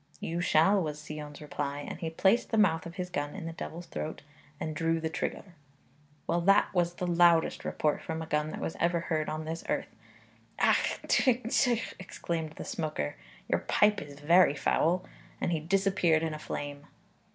[0.19, 3.53] 'You shall,' was Sion's reply, and he placed the mouth of his gun in the
[3.53, 4.23] devil's throat
[4.59, 5.43] and drew the trigger.
[6.25, 9.63] Well; that was the loudest report from a gun that was ever heard on this
[9.69, 9.89] earth.
[10.57, 10.99] 'Ach!
[11.07, 11.47] tw!
[11.47, 13.15] tw!' exclaimed the smoker,
[13.47, 15.05] 'your pipe is very foul,'
[15.39, 16.87] and he disappeared in a flame.